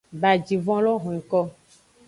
Bajivon 0.21 0.81
lo 0.85 0.93
hwenko. 1.03 1.39